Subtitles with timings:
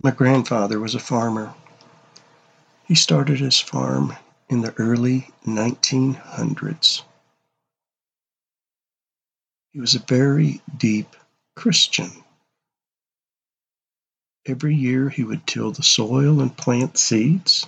[0.00, 1.54] My grandfather was a farmer.
[2.84, 4.14] He started his farm
[4.48, 7.02] in the early 1900s.
[9.72, 11.16] He was a very deep
[11.56, 12.12] Christian.
[14.46, 17.66] Every year he would till the soil and plant seeds.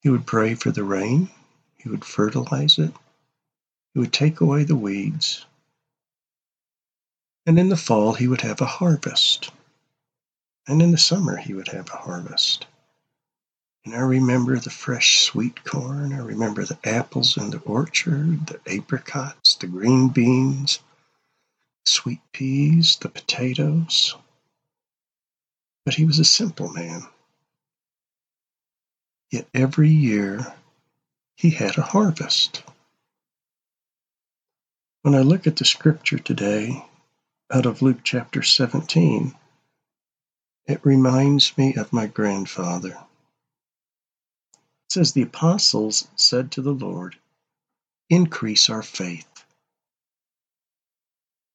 [0.00, 1.28] He would pray for the rain.
[1.76, 2.94] He would fertilize it.
[3.94, 5.44] He would take away the weeds.
[7.46, 9.50] And in the fall he would have a harvest.
[10.66, 12.66] And in the summer he would have a harvest.
[13.84, 16.12] And I remember the fresh sweet corn.
[16.12, 20.78] I remember the apples in the orchard, the apricots, the green beans,
[21.84, 24.14] sweet peas, the potatoes.
[25.84, 27.02] But he was a simple man.
[29.32, 30.54] Yet every year
[31.34, 32.62] he had a harvest.
[35.02, 36.84] When I look at the scripture today
[37.52, 39.34] out of Luke chapter 17,
[40.72, 42.96] it reminds me of my grandfather.
[44.54, 47.16] It says, The apostles said to the Lord,
[48.08, 49.44] Increase our faith.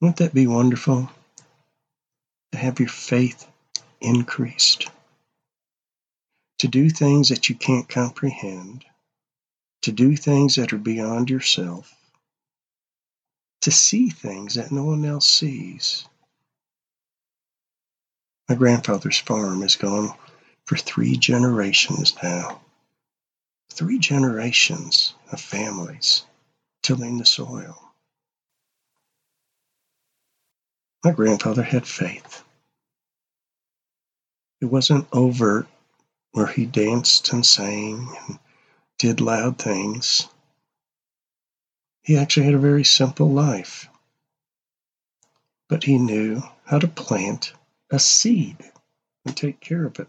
[0.00, 1.10] Wouldn't that be wonderful?
[2.52, 3.48] To have your faith
[4.02, 4.90] increased.
[6.58, 8.84] To do things that you can't comprehend.
[9.82, 11.94] To do things that are beyond yourself.
[13.62, 16.06] To see things that no one else sees.
[18.48, 20.14] My grandfather's farm has gone
[20.64, 22.60] for three generations now.
[23.70, 26.24] Three generations of families
[26.82, 27.92] tilling the soil.
[31.04, 32.44] My grandfather had faith.
[34.60, 35.66] It wasn't overt
[36.32, 38.38] where he danced and sang and
[38.98, 40.28] did loud things.
[42.02, 43.88] He actually had a very simple life.
[45.68, 47.52] But he knew how to plant
[47.90, 48.56] a seed
[49.24, 50.08] and take care of it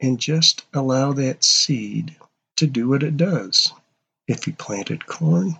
[0.00, 2.16] and just allow that seed
[2.56, 3.72] to do what it does.
[4.28, 5.56] If he planted corn,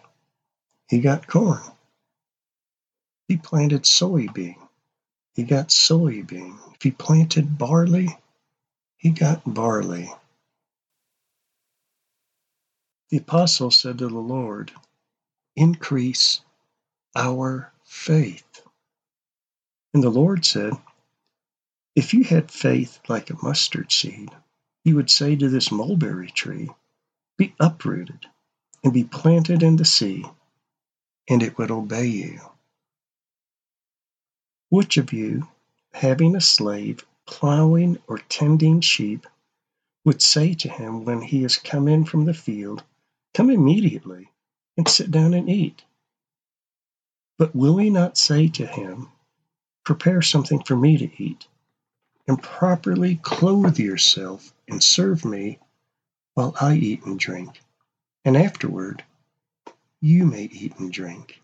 [0.89, 1.63] he got corn.
[3.29, 4.57] He planted soybean,
[5.35, 6.59] he got soybean.
[6.75, 8.09] If he planted barley,
[8.97, 10.11] he got barley.
[13.11, 14.73] The apostle said to the Lord,
[15.57, 16.41] Increase
[17.17, 18.63] our faith.
[19.95, 20.75] And the Lord said,
[21.97, 24.29] If you had faith like a mustard seed,
[24.85, 26.69] you would say to this mulberry tree,
[27.39, 28.27] Be uprooted
[28.85, 30.27] and be planted in the sea,
[31.27, 32.41] and it would obey you.
[34.69, 35.49] Which of you,
[35.95, 39.27] having a slave plowing or tending sheep,
[40.05, 42.85] would say to him when he has come in from the field,
[43.33, 44.31] Come immediately
[44.77, 45.83] and sit down and eat?
[47.39, 49.09] But will he not say to him,
[49.85, 51.49] Prepare something for me to eat,
[52.29, 55.59] and properly clothe yourself and serve me
[56.35, 57.61] while I eat and drink,
[58.25, 59.05] and afterward
[60.01, 61.41] you may eat and drink?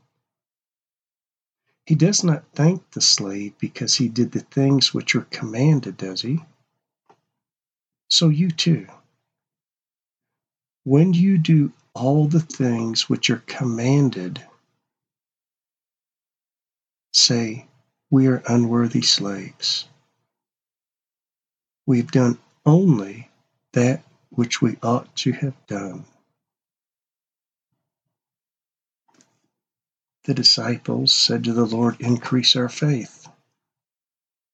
[1.86, 6.22] He does not thank the slave because he did the things which are commanded, does
[6.22, 6.40] he?
[8.08, 8.86] So you too.
[10.84, 14.44] When you do all the things which are commanded,
[17.12, 17.66] say,
[18.10, 19.88] We are unworthy slaves.
[21.86, 23.30] We've done only
[23.72, 26.04] that which we ought to have done.
[30.24, 33.28] The disciples said to the Lord, Increase our faith.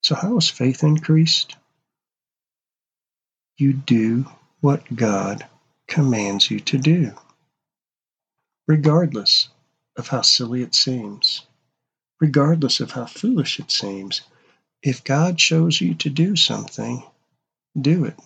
[0.03, 1.57] So, how is faith increased?
[3.59, 4.27] You do
[4.61, 5.47] what God
[5.89, 7.13] commands you to do,
[8.69, 9.49] regardless
[9.97, 11.47] of how silly it seems,
[12.21, 14.23] regardless of how foolish it seems.
[14.83, 17.03] If God shows you to do something,
[17.79, 18.19] do it.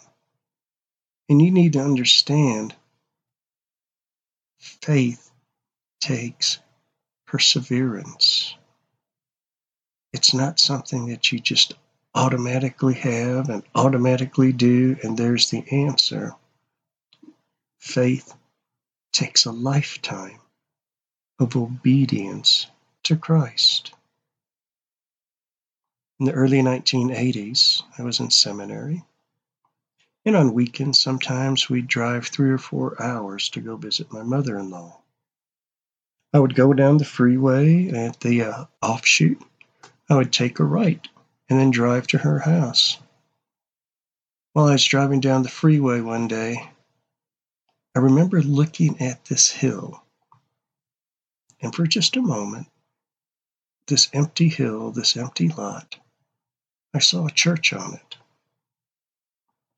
[1.28, 2.74] And you need to understand
[4.58, 5.30] faith
[6.00, 6.58] takes
[7.26, 8.56] perseverance.
[10.12, 11.74] It's not something that you just
[12.14, 16.34] automatically have and automatically do, and there's the answer.
[17.80, 18.34] Faith
[19.12, 20.38] takes a lifetime
[21.38, 22.66] of obedience
[23.04, 23.92] to Christ.
[26.20, 29.02] In the early 1980s, I was in seminary.
[30.24, 34.56] And on weekends, sometimes we'd drive three or four hours to go visit my mother
[34.58, 35.00] in law.
[36.32, 39.42] I would go down the freeway at the uh, offshoot.
[40.08, 41.06] I would take a right
[41.50, 42.98] and then drive to her house.
[44.52, 46.70] While I was driving down the freeway one day,
[47.94, 50.02] I remember looking at this hill.
[51.60, 52.68] And for just a moment,
[53.86, 55.98] this empty hill, this empty lot,
[56.94, 58.16] I saw a church on it.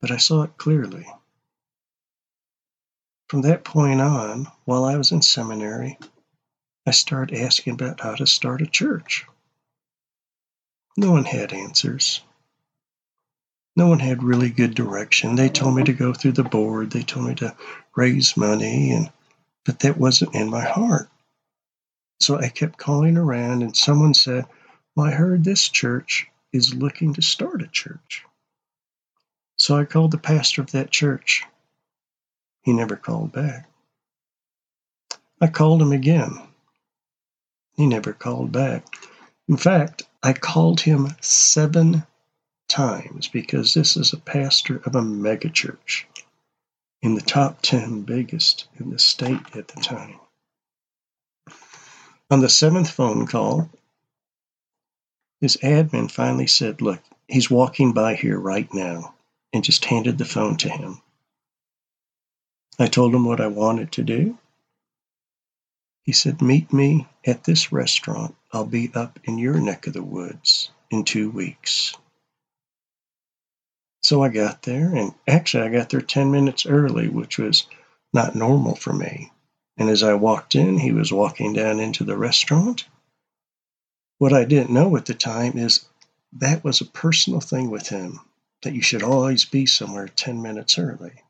[0.05, 1.07] But I saw it clearly.
[3.31, 5.99] From that point on, while I was in seminary,
[6.87, 9.25] I started asking about how to start a church.
[10.99, 12.21] No one had answers.
[13.77, 15.37] No one had really good direction.
[15.37, 17.57] They told me to go through the board, they told me to
[17.97, 19.11] raise money, and
[19.65, 21.09] but that wasn't in my heart.
[22.21, 24.45] So I kept calling around, and someone said,
[24.95, 28.23] Well, I heard this church is looking to start a church.
[29.65, 31.43] So I called the pastor of that church.
[32.65, 33.67] He never called back.
[35.41, 36.39] I called him again.
[37.75, 38.85] He never called back.
[39.49, 42.07] In fact, I called him seven
[42.69, 46.05] times because this is a pastor of a megachurch
[47.01, 50.21] in the top 10 biggest in the state at the time.
[52.31, 53.71] On the seventh phone call,
[55.41, 59.15] his admin finally said, Look, he's walking by here right now,
[59.55, 61.01] and just handed the phone to him.
[62.79, 64.37] I told him what I wanted to do.
[66.03, 68.35] He said, Meet me at this restaurant.
[68.53, 71.95] I'll be up in your neck of the woods in two weeks.
[74.03, 77.67] So I got there, and actually, I got there 10 minutes early, which was
[78.13, 79.33] not normal for me.
[79.77, 82.87] And as I walked in, he was walking down into the restaurant.
[84.19, 85.87] What I didn't know at the time is
[86.33, 88.21] that was a personal thing with him,
[88.65, 91.23] that you should always be somewhere 10 minutes early.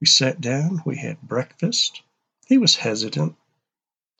[0.00, 2.02] We sat down, we had breakfast.
[2.46, 3.36] He was hesitant.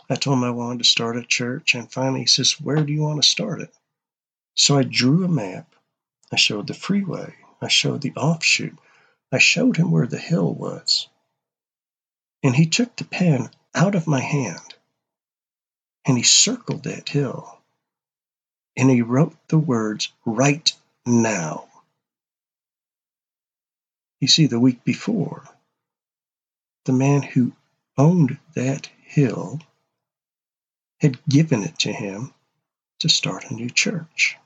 [0.09, 2.93] I told him I wanted to start a church, and finally he says, Where do
[2.93, 3.73] you want to start it?
[4.55, 5.75] So I drew a map
[6.33, 7.35] I showed the freeway.
[7.61, 8.79] I showed the offshoot.
[9.33, 11.09] I showed him where the hill was.
[12.43, 14.75] And he took the pen out of my hand
[16.07, 17.61] and he circled that hill
[18.77, 20.73] and he wrote the words right
[21.07, 21.69] now.
[24.21, 25.45] You see, the week before,
[26.85, 27.53] the man who
[27.97, 29.61] owned that hill
[31.01, 32.33] had given it to him
[33.01, 34.37] to start a new church.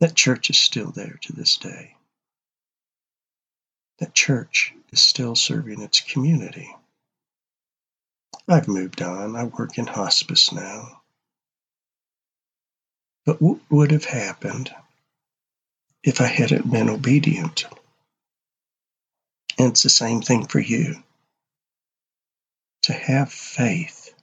[0.00, 1.94] That church is still there to this day.
[3.98, 6.74] That church is still serving its community.
[8.48, 9.36] I've moved on.
[9.36, 10.99] I work in hospice now.
[13.26, 14.74] But what would have happened
[16.02, 17.66] if I hadn't been obedient?
[19.58, 20.96] And it's the same thing for you.
[22.84, 24.14] To have faith,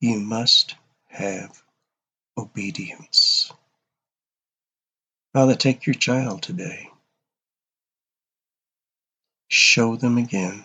[0.00, 0.74] you must
[1.06, 1.62] have
[2.36, 3.52] obedience.
[5.32, 6.90] Father, take your child today.
[9.48, 10.64] Show them again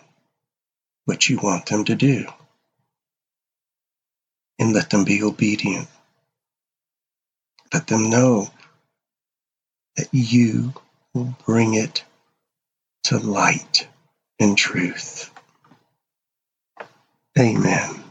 [1.05, 2.25] what you want them to do.
[4.59, 5.87] And let them be obedient.
[7.73, 8.49] Let them know
[9.97, 10.73] that you
[11.13, 12.03] will bring it
[13.05, 13.87] to light
[14.39, 15.31] and truth.
[17.39, 18.02] Amen.